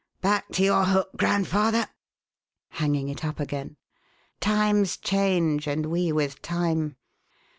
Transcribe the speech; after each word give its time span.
Back 0.19 0.47
to 0.53 0.63
your 0.63 0.85
hook, 0.85 1.11
grandfather" 1.15 1.87
hanging 2.69 3.07
it 3.07 3.23
up 3.23 3.39
again 3.39 3.77
"times 4.39 4.97
change 4.97 5.67
and 5.67 5.85
we 5.85 6.11
with 6.11 6.41
time. 6.41 6.95